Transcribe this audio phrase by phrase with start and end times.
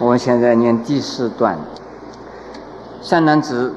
[0.00, 1.58] 我现在念第四段。
[3.02, 3.74] 善男子，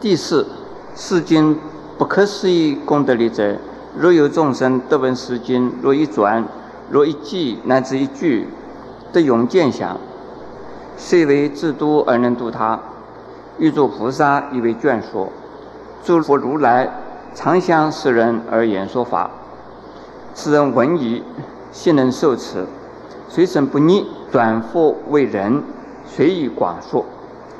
[0.00, 0.46] 第四，
[0.94, 1.58] 世经
[1.98, 3.56] 不可思议功德力者，
[3.98, 6.44] 若有众生得闻是经，若一转，
[6.90, 8.46] 若一记乃至一句，
[9.12, 9.98] 得永见想，
[10.96, 12.78] 虽为自度而能度他，
[13.58, 15.32] 欲作菩萨以为眷属，
[16.04, 16.88] 诸佛如来
[17.34, 19.28] 常向世人而言说法，
[20.36, 21.24] 世人闻已，
[21.72, 22.64] 信能受持。
[23.28, 25.62] 随身不逆，转复为人，
[26.04, 27.04] 随以广说。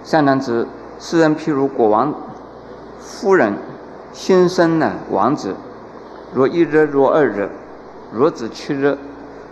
[0.03, 0.67] 善男子，
[0.99, 2.13] 世人譬如国王
[2.99, 3.55] 夫人，
[4.13, 5.55] 新生呢王子，
[6.35, 7.49] 若一日若二日，
[8.13, 8.99] 若止七日，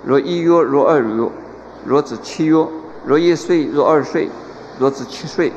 [0.04, 1.28] 若一月若二月，
[1.86, 2.66] 若止七月，
[3.06, 4.28] 若一岁若二岁，
[4.80, 5.52] 若止七岁，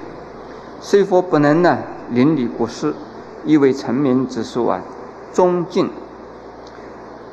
[0.80, 1.80] 虽佛不能呢
[2.12, 2.94] 邻里国事，
[3.44, 4.80] 亦为成名之术啊，
[5.34, 5.90] 忠敬。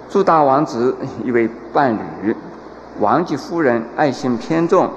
[0.09, 2.35] 诸大王子以为伴侣。
[3.01, 4.91] 王及夫人爱心偏重，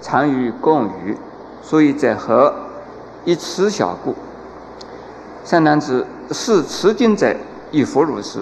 [0.00, 1.16] 常与共语，
[1.62, 2.54] 所以在和
[3.24, 4.14] 一慈小故。
[5.44, 7.34] 善男子，是持经者
[7.70, 8.40] 亦复如是。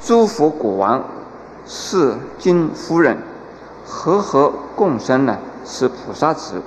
[0.00, 1.02] 诸佛国王
[1.66, 3.18] 是经夫人，
[3.84, 5.38] 和合共生呢？
[5.64, 6.62] 是菩萨子。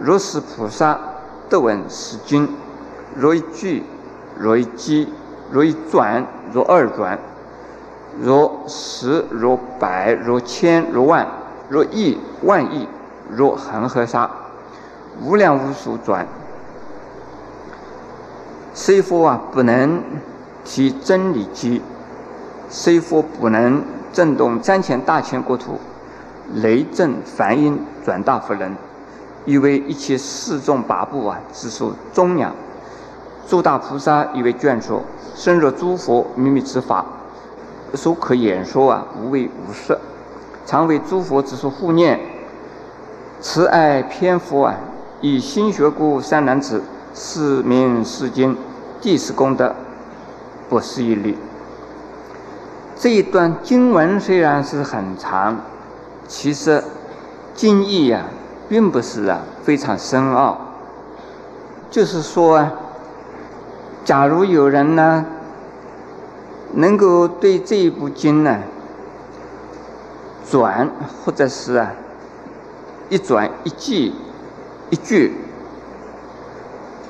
[0.00, 0.98] 若是菩萨
[1.48, 2.48] 得闻是经，
[3.14, 3.82] 若一句，
[4.38, 5.08] 若一记，
[5.50, 7.18] 若一转，若二转。
[8.20, 11.26] 若十，若百，若千，若万，
[11.68, 12.88] 若亿，万亿，
[13.30, 14.30] 若恒河沙，
[15.22, 16.26] 无量无数转。
[18.72, 20.02] 虽佛啊不能
[20.64, 21.82] 提真理机，
[22.68, 25.78] 虽佛不能震动三千大千国土，
[26.54, 28.74] 雷震梵音转大佛人，
[29.44, 32.54] 以为一切四众八部啊，之属中央。
[33.46, 35.02] 诸大菩萨以为眷属，
[35.34, 37.04] 深入诸佛秘密之法。
[37.96, 39.98] 所可演说啊，无为无色，
[40.66, 42.20] 常为诸佛之所护念。
[43.40, 44.74] 慈爱偏佛啊，
[45.20, 46.82] 以心学故三男子，
[47.14, 48.56] 四名四经，
[49.00, 49.74] 第四功德，
[50.68, 51.38] 不思议力。
[52.96, 55.58] 这一段经文虽然是很长，
[56.28, 56.82] 其实
[57.54, 58.24] 经义呀，
[58.68, 60.58] 并不是啊非常深奥。
[61.90, 62.72] 就是说啊，
[64.04, 65.24] 假如有人呢。
[66.76, 68.62] 能够对这一部经呢
[70.48, 70.88] 转，
[71.24, 71.92] 或者是啊
[73.08, 74.14] 一转一记
[74.90, 75.32] 一句，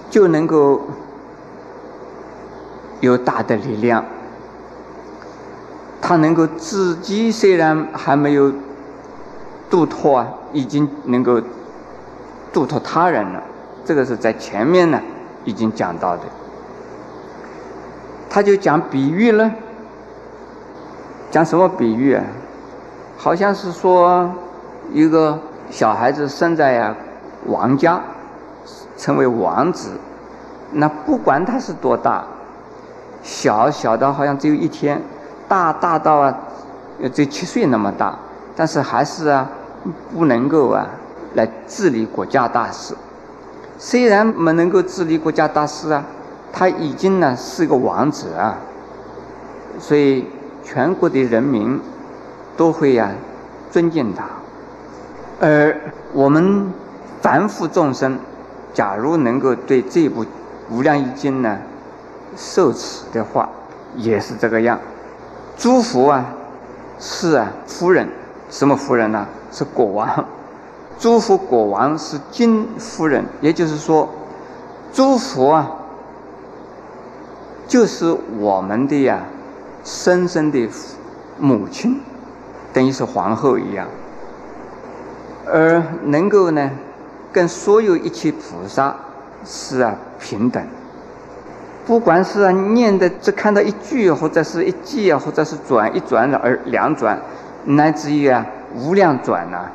[0.09, 0.81] 就能够
[3.00, 4.04] 有大的力量。
[6.00, 8.53] 他能够自己虽然还没有
[9.69, 11.41] 度脱啊，已经能够
[12.53, 13.43] 度脱他人了。
[13.84, 15.00] 这个是在前面呢
[15.44, 16.22] 已经讲到的。
[18.36, 19.50] 他就讲比喻了，
[21.30, 22.22] 讲什么比喻啊？
[23.16, 24.30] 好像是说
[24.92, 25.38] 一个
[25.70, 26.94] 小孩子生在呀
[27.47, 27.98] 王家，
[28.98, 29.92] 成为王子，
[30.72, 32.26] 那不管他是多大，
[33.22, 35.00] 小小到好像只有一天，
[35.48, 36.38] 大大到啊
[37.14, 38.18] 只有七岁那么大，
[38.54, 39.48] 但是还是啊
[40.12, 40.86] 不能够啊
[41.32, 42.94] 来治理国家大事。
[43.78, 46.04] 虽然没能够治理国家大事啊。
[46.59, 48.56] 他已经呢是个王子啊，
[49.78, 50.25] 所以
[50.65, 51.78] 全国的人民
[52.56, 53.11] 都会呀
[53.71, 54.25] 尊敬他。
[55.39, 55.78] 而
[56.15, 56.72] 我们
[57.21, 58.19] 凡夫众生，
[58.72, 60.25] 假如能够对这部
[60.71, 61.59] 《无量易经》呢
[62.34, 63.50] 受持的话，
[63.95, 64.81] 也是这个样。
[65.59, 66.25] 诸佛啊
[66.99, 68.09] 是啊夫人，
[68.49, 69.27] 什么夫人呢？
[69.53, 70.25] 是国王。
[70.99, 74.09] 诸佛国王是金夫人，也就是说，
[74.91, 75.71] 诸佛啊。
[77.76, 79.20] 就是我们的呀，
[79.84, 80.66] 生生的
[81.38, 82.00] 母亲，
[82.72, 83.87] 等于是皇后一样，
[85.44, 86.70] 而能够呢，
[87.31, 88.97] 跟所有一切菩萨
[89.44, 90.66] 是啊平等。
[91.86, 97.20] 不管是啊念的只看到一句，或者是一记啊，或者是转一转而两转，
[97.66, 99.66] 乃至于啊无量转呐，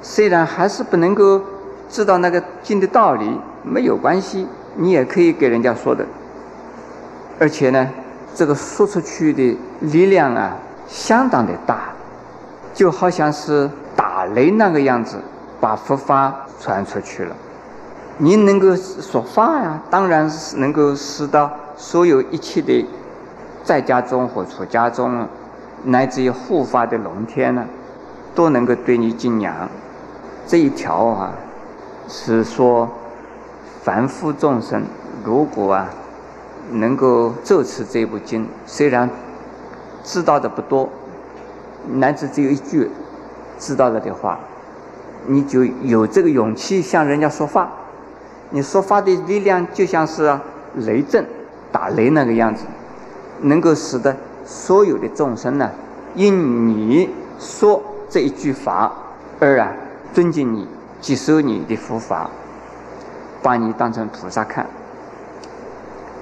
[0.00, 1.42] 虽然还是不能够
[1.90, 4.46] 知道那个经的道理，没有关系，
[4.76, 6.06] 你也可以给人家说的。
[7.40, 7.88] 而且呢，
[8.34, 10.54] 这个说出去的力量啊，
[10.86, 11.84] 相当的大，
[12.74, 15.16] 就好像是打雷那个样子，
[15.58, 17.34] 把佛法传出去了。
[18.18, 22.86] 你能够说法呀，当然是能够使到所有一切的
[23.64, 25.26] 在家中或出家中，
[25.84, 27.64] 乃至于护法的龙天呢，
[28.34, 29.66] 都能够对你敬仰。
[30.46, 31.32] 这一条啊，
[32.06, 32.86] 是说
[33.82, 34.82] 凡夫众生
[35.24, 35.88] 如果啊。
[36.72, 39.08] 能够奏持这部经，虽然
[40.04, 40.88] 知道的不多，
[41.92, 42.88] 乃至只有一句
[43.58, 44.38] 知道了的话，
[45.26, 47.70] 你就有这个勇气向人家说话。
[48.50, 50.38] 你说话的力量就像是
[50.74, 51.24] 雷震、
[51.70, 52.64] 打雷那个样子，
[53.42, 55.70] 能够使得所有的众生呢，
[56.14, 57.08] 因你
[57.38, 58.92] 说这一句法
[59.38, 59.72] 而啊
[60.12, 60.66] 尊敬你、
[61.00, 62.28] 接受你的佛法，
[63.40, 64.66] 把你当成菩萨看。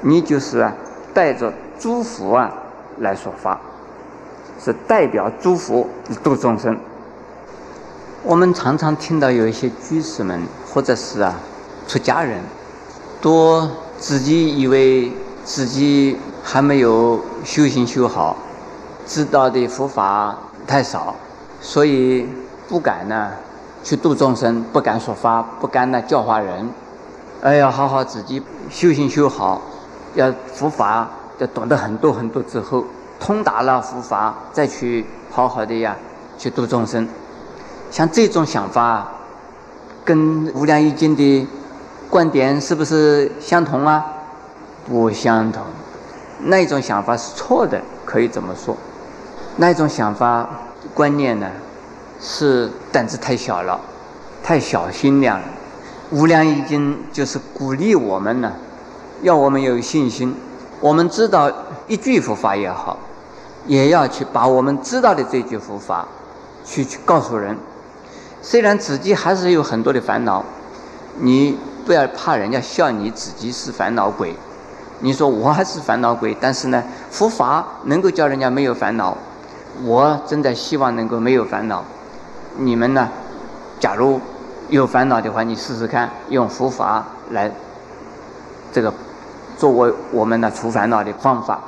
[0.02, 0.72] 你就是啊，
[1.12, 2.52] 带着诸佛啊
[2.98, 3.58] 来说法，
[4.62, 5.86] 是代表诸佛
[6.22, 6.78] 度众生。
[8.22, 10.42] 我们常常听到有一些居士们，
[10.72, 11.34] 或者是啊
[11.86, 12.40] 出家人，
[13.20, 13.68] 都
[13.98, 15.12] 自己以为
[15.44, 18.36] 自己还没有修行修好，
[19.06, 21.16] 知道的佛法太少，
[21.60, 22.28] 所以
[22.68, 23.30] 不敢呢
[23.82, 26.68] 去度众生，不敢说法，不敢呢教化人。
[27.40, 29.60] 哎呀，好好自己修行修好。
[30.14, 31.08] 要佛法
[31.38, 32.84] 要懂得很多很多之后，
[33.20, 35.96] 通达了佛法，再去好好的呀，
[36.36, 37.06] 去度众生。
[37.90, 39.08] 像这种想法，
[40.04, 41.46] 跟《无量易经》的
[42.10, 44.04] 观点是不是相同啊？
[44.86, 45.62] 不相同。
[46.40, 48.76] 那一种想法是错的，可以这么说。
[49.56, 50.48] 那一种想法
[50.94, 51.46] 观念呢，
[52.20, 53.80] 是胆子太小了，
[54.42, 55.44] 太小心量了。
[56.16, 58.52] 《无量易经》就是鼓励我们呢。
[59.22, 60.34] 要我们有信心，
[60.80, 61.50] 我们知道
[61.86, 62.96] 一句佛法也好，
[63.66, 66.06] 也要去把我们知道的这句佛法，
[66.64, 67.56] 去去告诉人。
[68.40, 70.44] 虽然自己还是有很多的烦恼，
[71.18, 74.34] 你不要怕人家笑你自己是烦恼鬼。
[75.00, 79.16] 你说我还是烦恼鬼，但是呢，佛法能够叫人家没有烦恼，
[79.84, 81.82] 我真的希望能够没有烦恼。
[82.56, 83.08] 你们呢，
[83.80, 84.20] 假如
[84.68, 87.50] 有烦恼的话，你试试看用佛法来
[88.72, 88.94] 这个。
[89.58, 91.60] 作为我们的除烦恼的方法，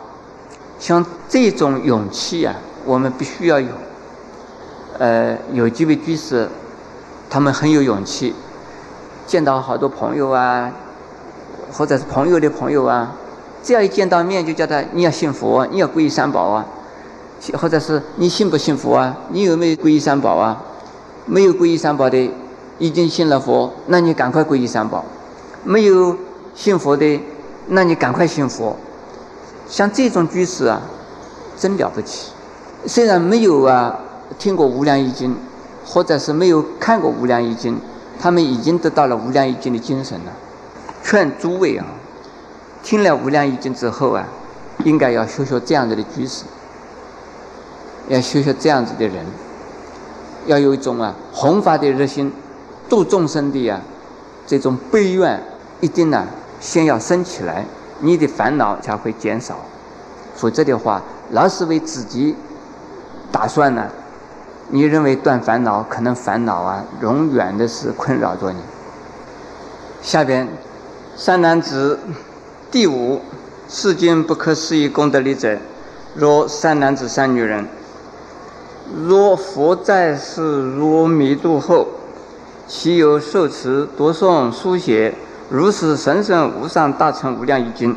[0.79, 2.55] 像这种勇气啊，
[2.87, 3.67] 我们必须要有。
[4.97, 6.49] 呃，有几位居士，
[7.29, 8.33] 他们很有勇气，
[9.27, 10.71] 见到好多朋友啊，
[11.73, 13.13] 或者是朋友的朋友啊，
[13.63, 16.65] 只要一见到面就叫他你要信佛，你要皈依三宝啊，
[17.55, 19.17] 或者是你信不信佛啊？
[19.31, 20.63] 你有没有皈依三宝啊？
[21.27, 22.31] 没有皈依三宝的，
[22.79, 25.05] 已经信了佛，那你赶快皈依三宝；
[25.65, 26.17] 没有
[26.55, 27.21] 信佛的。
[27.73, 28.77] 那你赶快信佛，
[29.69, 30.83] 像这种居士啊，
[31.57, 32.33] 真了不起。
[32.85, 33.97] 虽然没有啊
[34.41, 35.31] 听过《无量易经》，
[35.87, 37.77] 或者是没有看过《无量易经》，
[38.19, 40.33] 他们已经得到了《无量易经》的精神了。
[41.05, 41.87] 劝诸位啊，
[42.83, 44.27] 听了《无量易经》之后啊，
[44.85, 46.43] 应该要学学这样子的居士，
[48.09, 49.25] 要学学这样子的人，
[50.47, 52.33] 要有一种啊弘法的热心，
[52.89, 53.81] 度众生的呀
[54.45, 55.41] 这种悲愿，
[55.81, 56.27] 一定呢。
[56.61, 57.65] 先要升起来，
[58.01, 59.57] 你的烦恼才会减少。
[60.37, 62.37] 否则的话，老是为自己
[63.33, 63.87] 打算呢。
[64.69, 68.61] 你认为断烦恼，可能烦恼啊，永远的是困扰着你。
[70.01, 70.47] 下边，
[71.17, 71.99] 三男子，
[72.71, 73.21] 第五，
[73.69, 75.59] 世间不可思议功德力者，
[76.15, 77.67] 若三男子三女人。
[79.07, 81.87] 若佛在世，若弥度后，
[82.67, 85.15] 其有受持、读诵、书写？
[85.51, 87.97] 如是神圣无上大乘无量一经，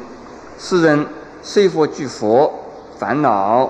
[0.57, 1.05] 世人
[1.44, 2.51] 虽佛具佛，
[2.97, 3.69] 烦恼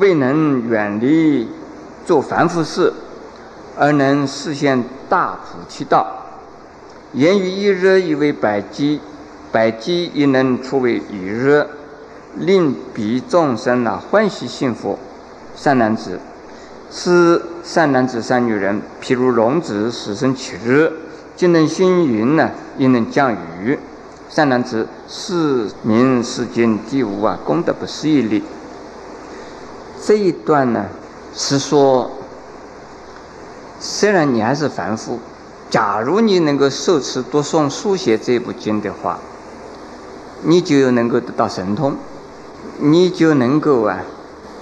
[0.00, 1.46] 未能远离
[2.04, 2.92] 做凡夫事，
[3.78, 6.04] 而能实现大菩提道。
[7.12, 9.00] 言语一日以为百机，
[9.52, 11.64] 百机亦能出为一日，
[12.34, 14.98] 令彼众生啊欢喜幸福。
[15.54, 16.18] 善男子，
[16.90, 20.92] 是善男子善女人，譬如龙子死生起日。
[21.36, 23.78] 既能行云呢，亦能降雨。
[24.28, 28.42] 善男子，是名世间第五啊功德不思议力。
[30.02, 30.86] 这一段呢，
[31.34, 32.10] 是说，
[33.78, 35.18] 虽然你还是凡夫，
[35.68, 39.18] 假如你能够受持读诵书写这部经的话，
[40.42, 41.96] 你就能够得到神通，
[42.78, 43.98] 你就能够啊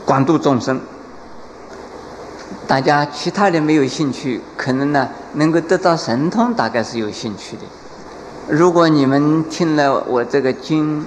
[0.05, 0.81] 广度众生。
[2.71, 7.63] 大家其他的没有兴趣，可能呢能够得到神通，大概是有兴趣的。
[8.49, 11.05] 如果你们听了我这个经，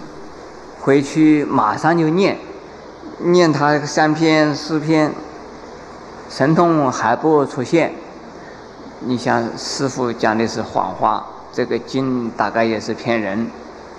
[0.81, 2.37] 回去马上就念，
[3.19, 5.13] 念它三篇四篇，
[6.29, 7.93] 神通还不出现，
[8.99, 13.47] 你想师傅讲的是谎话，这个经大概也是骗人，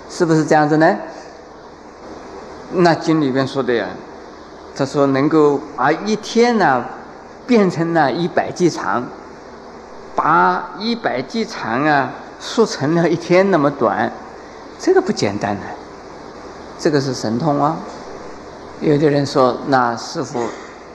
[0.07, 0.95] 是不是这样子呢？
[2.73, 3.87] 那经里边说的呀，
[4.75, 6.85] 他说能够啊一天呢。
[7.45, 9.03] 变成了一百计长，
[10.15, 14.11] 把一百计长啊缩成了一天那么短，
[14.79, 15.61] 这个不简单呢。
[16.77, 17.77] 这个是神通啊。
[18.81, 20.43] 有的人说：“那师傅，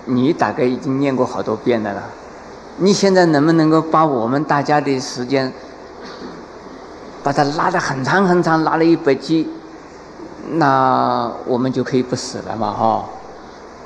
[0.05, 2.03] 你大概已经念过好多遍的了，
[2.77, 5.51] 你现在能不能够把我们大家的时间，
[7.23, 9.49] 把它拉得很长很长，拉了一百级，
[10.53, 13.05] 那我们就可以不死了嘛，哈！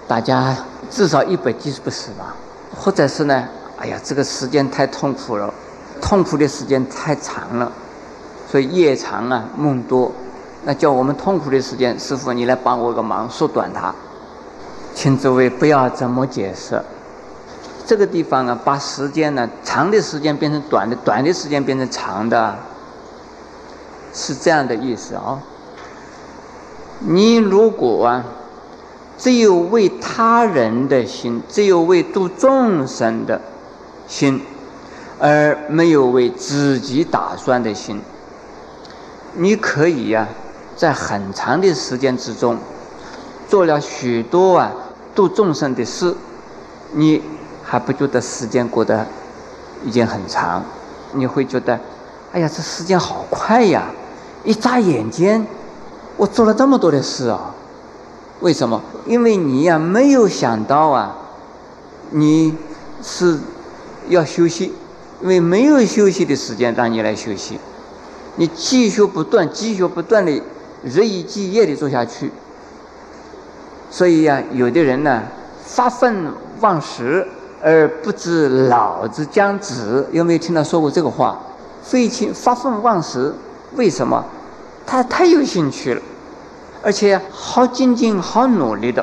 [0.08, 0.56] 大家
[0.90, 2.34] 至少一百级是不死嘛，
[2.76, 3.48] 或者是呢？
[3.76, 5.52] 哎呀，这个时间太痛苦了，
[6.00, 7.70] 痛苦的时间太长了，
[8.48, 10.12] 所以夜长啊，梦多。
[10.64, 13.94] 那叫我们痛苦的时间，师傅你来帮我个忙，缩短它。
[14.94, 16.80] 请诸位不要怎么解释。
[17.84, 22.56] 这个地方啊，把时间呢，长的时间变成短的，短的时间变成长的，
[24.14, 25.38] 是这样的意思啊。
[27.00, 28.24] 你如果啊，
[29.16, 33.40] 只有为他人的心，只有为度众生的
[34.06, 34.40] 心，
[35.18, 38.00] 而没有为自己打算的心，
[39.34, 40.26] 你可以呀。
[40.76, 42.58] 在很长的时间之中，
[43.48, 44.72] 做了许多啊
[45.14, 46.12] 度众生的事，
[46.92, 47.22] 你
[47.62, 49.06] 还不觉得时间过得
[49.84, 50.64] 已经很长？
[51.12, 51.78] 你会觉得，
[52.32, 53.84] 哎呀，这时间好快呀！
[54.42, 55.46] 一眨眼间，
[56.16, 57.54] 我做了这么多的事啊！
[58.40, 58.82] 为什么？
[59.06, 61.16] 因为你呀没有想到啊，
[62.10, 62.56] 你
[63.02, 63.38] 是
[64.08, 64.72] 要休息，
[65.22, 67.58] 因为没有休息的时间让你来休息，
[68.36, 70.42] 你继续不断、继续不断的。
[70.86, 72.30] 日以继夜的做下去，
[73.90, 75.22] 所以呀，有的人呢
[75.64, 77.26] 发愤忘食
[77.62, 81.40] 而不知老子将至，有没有听到说过这个话？
[81.82, 83.34] 废寝发愤忘食，
[83.76, 84.22] 为什么？
[84.84, 86.02] 他太有兴趣了，
[86.84, 89.02] 而且好精进、好努力的，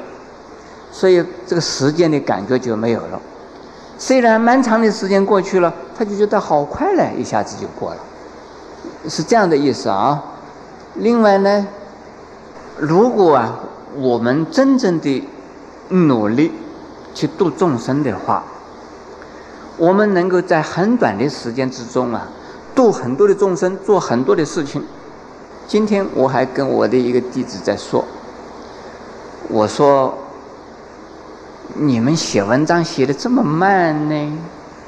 [0.91, 3.19] 所以这个时间的感觉就没有了。
[3.97, 7.97] 虽然漫长的时间过去了，他就觉得好快嘞，一下子就过了，
[9.09, 10.21] 是这样的意思啊。
[10.95, 11.67] 另外呢，
[12.77, 13.59] 如果啊，
[13.95, 15.27] 我们真正的
[15.89, 16.51] 努力
[17.13, 18.43] 去度众生的话，
[19.77, 22.27] 我们能够在很短的时间之中啊，
[22.75, 24.83] 度很多的众生，做很多的事情。
[25.71, 28.03] 今天我还跟我的一个弟子在说，
[29.47, 30.13] 我说
[31.75, 34.37] ：“你们写文章写的这么慢呢？”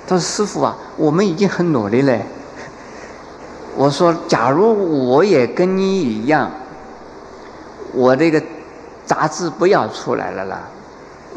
[0.06, 2.20] 他说：“师傅啊，我们已经很努力了。”
[3.78, 6.52] 我说：“假如我也跟你一样，
[7.94, 8.44] 我这个
[9.06, 10.64] 杂志不要出来了啦。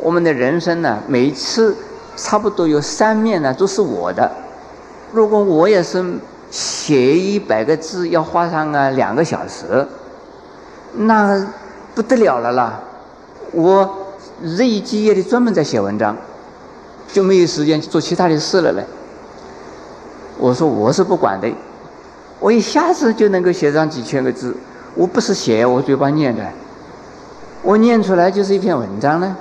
[0.00, 1.76] 我们的人生呢，每次
[2.16, 4.28] 差不多有三面呢都是我的。
[5.12, 6.04] 如果我也是
[6.50, 9.86] 写一百个字要花上啊两个小时，
[10.94, 11.46] 那
[11.94, 12.80] 不得了了啦！
[13.52, 14.06] 我
[14.42, 16.16] 日以继夜的专门在写文章，
[17.12, 18.84] 就没有时间去做其他的事了嘞。”
[20.38, 21.50] 我说：“我是不管的。”
[22.38, 24.54] 我一下子就能够写上几千个字，
[24.94, 26.44] 我不是写，我嘴巴念的，
[27.62, 29.34] 我念出来就是一篇文章呢。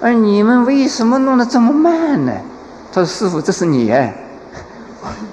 [0.00, 2.32] 而你们为什么弄得这么慢呢？
[2.92, 4.12] 他说：“师傅，这是你哎，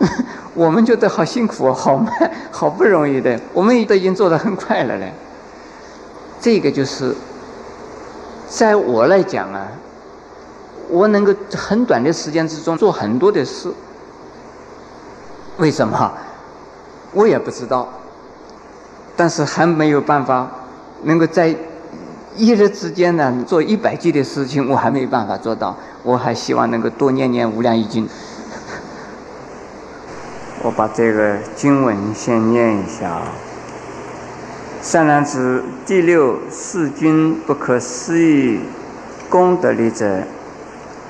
[0.53, 2.11] 我们觉得好辛苦，好慢，
[2.51, 5.13] 好不容易的，我们都已经做得很快了嘞。”
[6.39, 7.15] 这个就是，
[8.49, 9.67] 在我来讲啊，
[10.89, 13.71] 我能够很短的时间之中做很多的事。
[15.57, 16.11] 为什么？
[17.13, 17.87] 我也不知道。
[19.15, 20.49] 但是还没有办法
[21.03, 21.55] 能够在
[22.35, 25.77] 一日之间呢做一百件的事情，我还没有办法做到。
[26.01, 28.09] 我还希望能够多念念无量易经。
[30.63, 33.23] 我把这个经文先念一下啊。
[34.81, 38.61] 善男子，第六世君不可思议
[39.29, 40.23] 功德力者，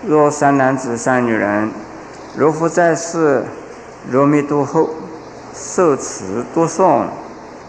[0.08, 1.70] 若善男子、善女人，
[2.36, 3.44] 如复在世。
[4.12, 4.90] 若弥多后，
[5.54, 7.06] 受持多诵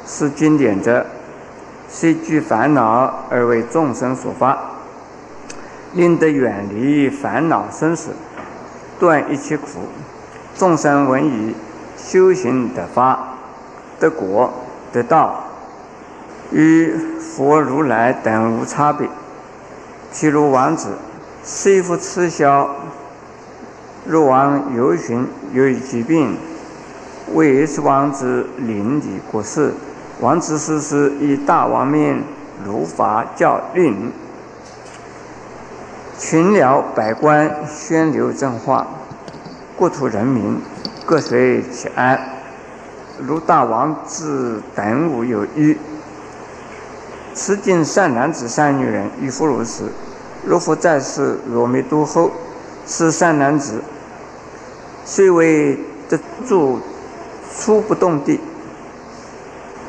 [0.05, 1.07] 是经典者，
[1.89, 4.59] 虽具烦恼而为众生所发，
[5.93, 8.11] 令得远离烦恼生死，
[8.99, 9.67] 断一切苦。
[10.57, 11.55] 众生闻已，
[12.07, 13.19] 修行得法，
[13.99, 14.53] 得果
[14.93, 15.45] 得道，
[16.53, 19.09] 与佛如来等无差别。
[20.13, 20.91] 譬如王子，
[21.43, 22.69] 虽复吃消。
[24.07, 26.37] 若王游巡，由于疾病，
[27.33, 29.73] 为是王子临离国事。
[30.21, 32.23] 王子死时，以大王命
[32.65, 34.13] 如法教令，
[36.19, 38.87] 群僚百官宣流正化，
[39.75, 40.61] 国土人民
[41.07, 42.19] 各随其安。
[43.19, 45.79] 如大王之等无有余。
[47.33, 49.91] 此经善男子、善女人，亦复如此。
[50.45, 52.31] 若复在世，若弥多后，
[52.87, 53.83] 是善男子。
[55.05, 56.81] 虽为得住
[57.57, 58.41] 初不动地，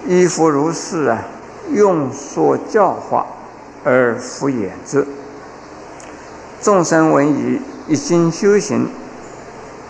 [0.08, 1.24] 亦复如是啊，
[1.72, 3.26] 用说教化
[3.84, 5.06] 而敷衍之。
[6.62, 8.90] 众生闻已，一心修行，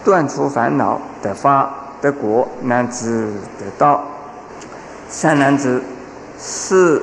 [0.05, 4.03] 断除烦恼，得法得果，乃至得道。
[5.09, 5.81] 善男子，
[6.39, 7.01] 是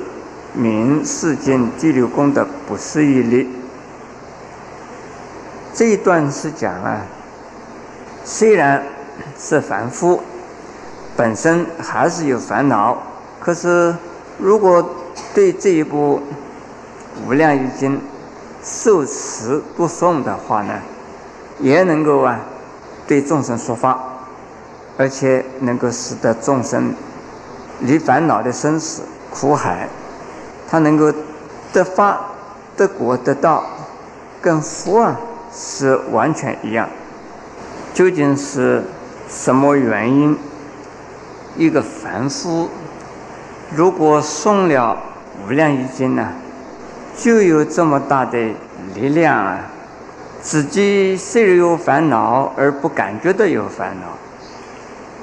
[0.53, 3.49] 名世间第六功德不思议力。
[5.73, 7.01] 这一段是讲啊，
[8.23, 8.81] 虽然
[9.37, 10.21] 是凡夫，
[11.17, 12.97] 本身还是有烦恼，
[13.41, 13.93] 可是
[14.37, 14.95] 如果
[15.33, 16.21] 对这一部
[17.27, 17.97] 《无量易经》
[18.63, 20.79] 受持不诵的话呢，
[21.59, 22.39] 也能够啊
[23.07, 23.99] 对众生说法，
[24.97, 26.93] 而且能够使得众生
[27.79, 29.87] 离烦恼的生死苦海，
[30.69, 31.13] 他能够
[31.71, 32.21] 得法
[32.75, 33.63] 得果得道，
[34.41, 35.19] 跟佛啊。
[35.55, 36.89] 是完全一样。
[37.93, 38.83] 究竟是
[39.29, 40.35] 什么原因？
[41.55, 42.67] 一个凡夫
[43.75, 44.97] 如果诵了
[45.47, 46.27] 《无量易经》呢，
[47.15, 48.55] 就有这么大的
[48.95, 49.59] 力量啊！
[50.43, 54.09] 自己虽然有烦恼，而不感觉到有烦恼；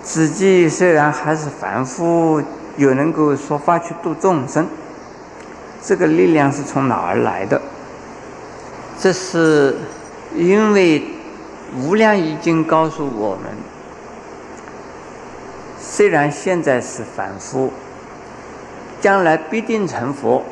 [0.02, 2.42] 自己虽然还是凡夫，
[2.76, 4.66] 又能够说法去度众生。
[5.80, 7.60] 这个力量是从哪儿来的？
[8.98, 9.76] 这是。
[10.32, 11.00] 因为
[11.82, 13.50] 《无量易经》告诉我们，
[15.76, 17.72] 虽然现在是凡夫，
[19.00, 20.44] 将来必定成佛。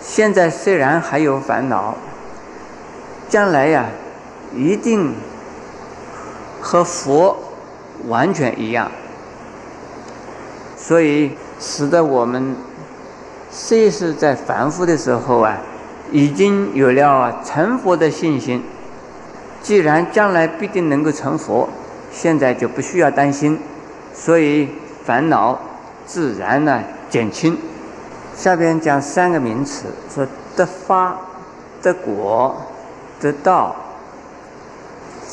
[0.00, 1.96] 现在虽然还有烦恼，
[3.28, 3.86] 将来呀，
[4.54, 5.14] 一定
[6.60, 7.36] 和佛
[8.06, 8.90] 完全一样。
[10.76, 12.56] 所以，使得我们
[13.50, 15.58] 虽是在凡夫的时候啊。
[16.10, 18.64] 已经有了成佛的信心，
[19.60, 21.68] 既然将来必定能够成佛，
[22.10, 23.60] 现在就不需要担心，
[24.14, 24.70] 所以
[25.04, 25.60] 烦恼
[26.06, 27.58] 自然呢减轻。
[28.34, 31.14] 下边讲三个名词，说得法、
[31.82, 32.56] 得果、
[33.20, 33.74] 得道。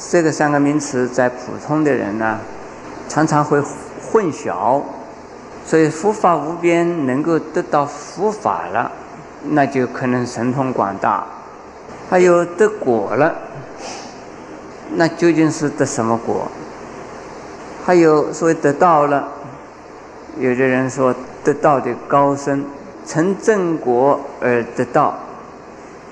[0.09, 2.39] 这个三个名词在普通的人呢，
[3.07, 3.61] 常常会
[4.11, 4.81] 混淆，
[5.65, 8.91] 所以佛法无边能够得到佛法了。
[9.47, 11.23] 那就可能神通广大，
[12.09, 13.35] 还有得果了，
[14.95, 16.47] 那究竟是得什么果？
[17.85, 19.27] 还有所谓得道了，
[20.39, 22.65] 有的人说得道的高深，
[23.05, 25.13] 成正果而得道，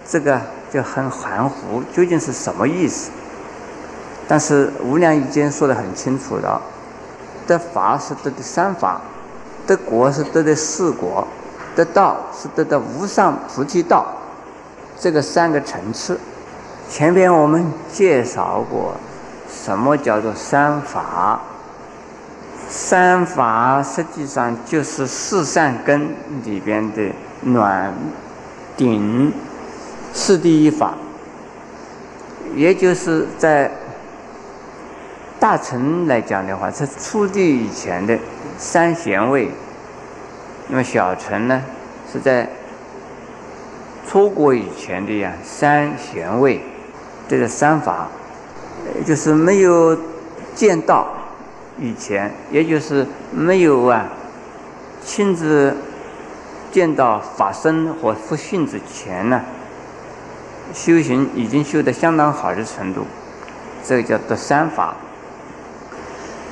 [0.05, 0.39] 这个
[0.73, 3.12] 就很含糊，究竟是什么意思？
[4.27, 6.59] 但是《无量已经》说得很清楚了，
[7.45, 8.99] 得法是得的三法，
[9.67, 11.27] 得果是得的四果。
[11.75, 14.05] 得道是得的无上菩提道，
[14.99, 16.19] 这个三个层次。
[16.88, 18.93] 前边我们介绍过，
[19.49, 21.39] 什么叫做三法？
[22.69, 26.09] 三法实际上就是四善根
[26.43, 27.91] 里边的暖、
[28.77, 29.33] 顶、
[30.13, 30.93] 次第一法，
[32.56, 33.71] 也就是在
[35.39, 38.17] 大乘来讲的话，在初地以前的
[38.58, 39.49] 三贤位。
[40.69, 41.62] 那么小乘呢，
[42.12, 42.47] 是在
[44.08, 46.62] 出国以前的呀三贤位，
[47.28, 48.08] 这个三法，
[49.06, 49.97] 就是没有
[50.56, 51.08] 见到
[51.78, 54.06] 以前，也就是没有啊
[55.04, 55.76] 亲自
[56.71, 59.41] 见到法身和佛性之前呢，
[60.71, 63.06] 修行已经修得相当好的程度，
[63.84, 64.95] 这个叫得三法。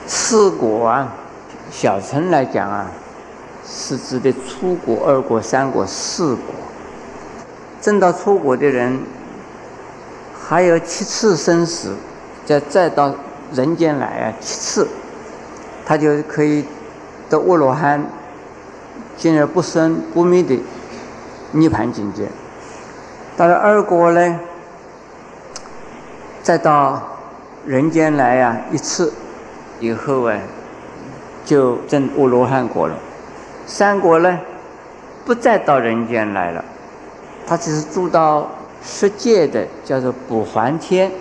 [0.08, 1.14] 四果啊，
[1.70, 2.92] 小乘来讲啊。
[3.64, 6.44] 是指的出国、二国、三国、四国。
[7.80, 9.00] 证到出国的人，
[10.38, 11.96] 还有七次生死，
[12.44, 13.14] 再再到
[13.54, 14.88] 人间来啊，七次，
[15.86, 16.66] 他就可以
[17.30, 18.04] 得阿罗汉，
[19.16, 20.60] 进而不生不灭的
[21.52, 22.28] 涅盘境界。
[23.42, 24.40] 到了二国呢，
[26.44, 27.02] 再到
[27.66, 29.12] 人间来啊一次，
[29.80, 30.38] 以后啊，
[31.44, 32.94] 就证阿罗汉果了。
[33.66, 34.40] 三国呢，
[35.26, 36.64] 不再到人间来了，
[37.48, 38.48] 他只是住到
[38.84, 41.12] 十界的，叫做补还天，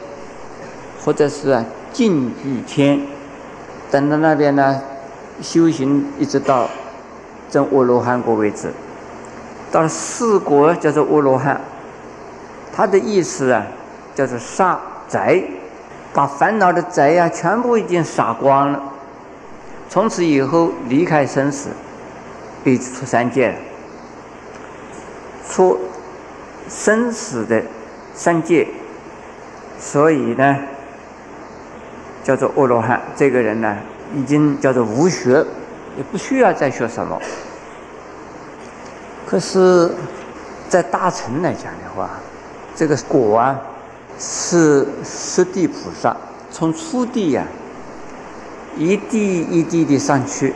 [1.03, 3.01] 或者是啊净居天，
[3.91, 4.83] 等到那边呢
[5.41, 6.69] 修行，一直到
[7.51, 8.71] 证阿罗汉果为止。
[9.73, 11.59] 到了四国叫做阿罗汉，
[12.75, 13.67] 他的意思啊
[14.15, 15.43] 叫做杀宅，
[16.13, 18.83] 把烦恼的宅呀全部已经杀光了，
[19.89, 21.71] 从此以后离开生死。
[22.63, 23.55] 被出三界，
[25.49, 25.81] 出
[26.69, 27.63] 生死的
[28.13, 28.69] 三界，
[29.79, 30.59] 所以呢，
[32.23, 33.01] 叫做阿罗汉。
[33.17, 33.75] 这个人呢，
[34.15, 35.43] 已经叫做无学，
[35.97, 37.19] 也不需要再学什么。
[39.27, 39.91] 可是，
[40.69, 42.11] 在大乘来讲的话，
[42.81, 43.61] 这个果啊，
[44.19, 46.17] 是十地菩萨，
[46.51, 47.45] 从初地呀，
[48.75, 50.55] 一地一地的上去，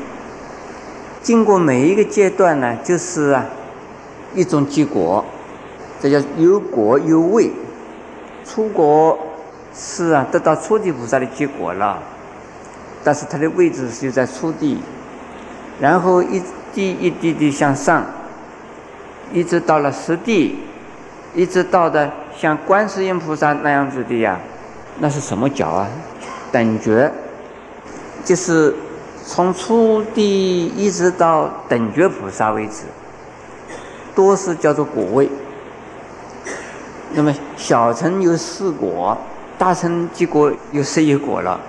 [1.20, 3.44] 经过每一个阶段呢，就是啊，
[4.34, 5.22] 一种结果，
[6.00, 7.50] 这叫有果有位。
[8.46, 9.18] 出国
[9.74, 12.02] 是啊，得到初地菩萨的结果了，
[13.04, 14.78] 但是它的位置就在初地，
[15.78, 18.02] 然后一地一地地向上，
[19.30, 20.60] 一直到了实地，
[21.34, 24.38] 一直到的像观世音菩萨那样子的呀，
[25.00, 25.88] 那是什么角啊？
[26.52, 27.10] 等觉，
[28.24, 28.74] 就是
[29.26, 32.84] 从初地一直到等觉菩萨为止，
[34.14, 35.28] 都是叫做果位。
[37.12, 39.16] 那么小乘有四果，
[39.58, 41.60] 大乘结果有十一果了，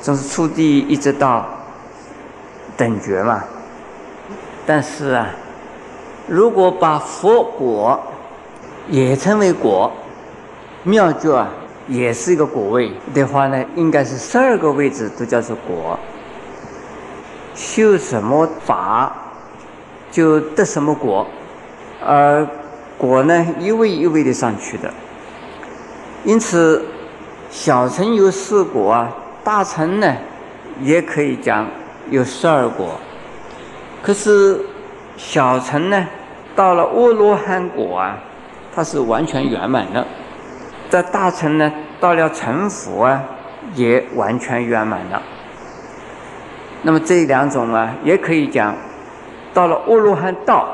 [0.00, 1.44] 从初地一直到
[2.76, 3.42] 等觉嘛。
[4.64, 5.28] 但是啊，
[6.28, 8.00] 如果把佛果
[8.88, 9.90] 也称为果，
[10.82, 11.48] 妙觉啊
[11.88, 15.98] 也是一个果位的话呢，应该是十二个位置都叫做果。
[17.54, 19.14] 修什么法
[20.10, 21.26] 就得什么果，
[22.04, 22.46] 而。
[22.96, 24.88] 果呢，一位一位的上去的，
[26.22, 26.86] 因此
[27.50, 30.14] 小乘有四果啊，大乘呢
[30.80, 31.66] 也可以讲
[32.08, 32.94] 有十二果。
[34.00, 34.60] 可是
[35.16, 36.06] 小乘呢，
[36.54, 38.16] 到了阿罗汉果啊，
[38.74, 40.02] 它是完全圆满的；
[40.90, 43.22] 在大乘呢，到了成佛啊，
[43.74, 45.22] 也完全圆满了。
[46.82, 48.74] 那么这两种啊，也可以讲
[49.52, 50.68] 到了阿罗汉道。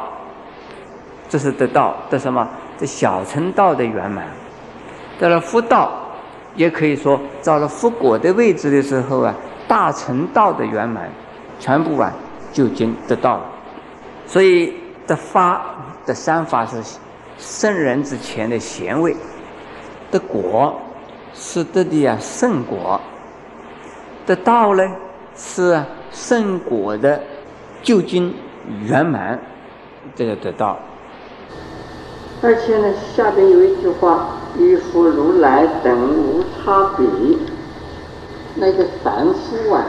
[1.28, 2.48] 这是得道得什么？
[2.76, 4.24] 这小乘道的圆满，
[5.20, 5.92] 到了佛道，
[6.56, 9.34] 也可以说到了佛果的位置的时候啊，
[9.68, 11.08] 大乘道的圆满，
[11.60, 12.10] 全部啊
[12.52, 13.44] 就已经得到了。
[14.26, 14.74] 所以
[15.06, 15.60] 得法
[16.06, 16.82] 的三法是
[17.40, 19.16] 圣人之前的贤位，
[20.10, 20.78] 得果
[21.32, 23.00] 是得的啊圣果，
[24.26, 24.84] 得道呢
[25.34, 27.20] 是圣果的
[27.82, 28.34] 究竟
[28.84, 29.40] 圆满，
[30.14, 30.78] 这个得道。
[32.42, 37.06] 而且呢，下边有一句话：“与佛如来等无差别。”
[38.56, 39.84] 那个凡夫啊，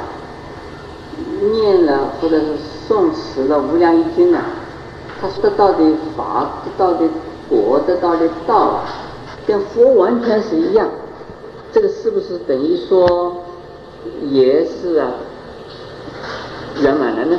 [1.52, 4.44] 念了或者是诵持了《无量易经》啊，
[5.20, 7.08] 他得到的法、到的
[7.52, 8.86] 果、得到的道，
[9.46, 10.90] 跟佛完全是一样。
[11.74, 13.44] 这个是不是等于说
[14.30, 15.12] 也是啊
[16.82, 17.38] 圆满了呢？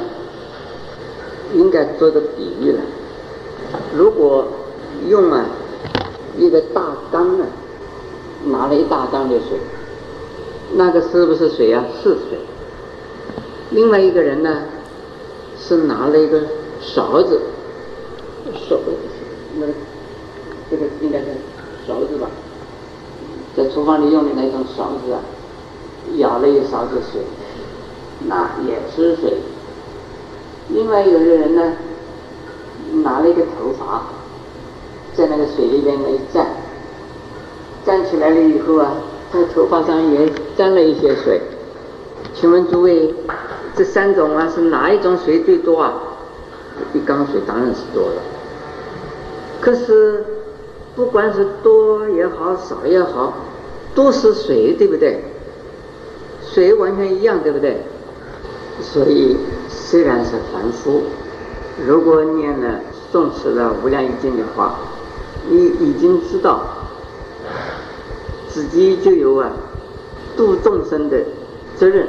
[1.54, 2.80] 应该做个比喻了。
[3.94, 4.46] 如果
[5.08, 5.46] 用啊，
[6.38, 7.46] 一个大缸啊，
[8.46, 9.58] 拿了一大缸的水，
[10.74, 11.84] 那个是不是水啊？
[12.02, 12.38] 是水。
[13.70, 14.64] 另外一个人呢，
[15.58, 16.40] 是拿了一个
[16.80, 17.40] 勺子，
[18.68, 18.78] 勺，
[19.58, 19.72] 那个
[20.72, 21.26] 这个应该是
[21.86, 22.26] 勺子吧，
[23.54, 25.20] 在厨房里用的那种勺子啊，
[26.16, 27.20] 舀了一勺子水，
[28.26, 29.34] 那也是水。
[30.70, 31.74] 另外有的人呢，
[33.04, 34.02] 拿了一个头发。
[35.14, 36.46] 在那个水里边一站，
[37.84, 38.94] 站起来了以后啊，
[39.30, 41.38] 在头发上也沾了一些水。
[42.32, 43.14] 请问诸位，
[43.76, 45.92] 这三种啊是哪一种水最多啊？
[46.94, 48.22] 一缸水当然是多了。
[49.60, 50.24] 可是
[50.94, 53.32] 不管是多也好，少也好，
[53.94, 55.24] 都是水，对不对？
[56.44, 57.80] 水完全一样，对不对？
[58.80, 59.36] 所以
[59.68, 61.02] 虽然是凡夫，
[61.86, 62.80] 如果念了
[63.12, 64.78] 诵持了无量易经的话，
[65.48, 66.62] 你已经知道，
[68.48, 69.50] 自己就有啊
[70.36, 71.18] 度众生的
[71.76, 72.08] 责任。